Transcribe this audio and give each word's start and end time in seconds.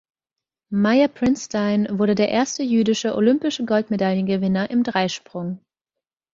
Meyer 0.71 1.07
Prinstein 1.09 1.99
wurde 1.99 2.15
der 2.15 2.29
erste 2.29 2.63
jüdische 2.63 3.13
olympische 3.13 3.65
Goldmedaillengewinner 3.65 4.67
im 4.71 4.81
Dreisprung. 4.83 5.63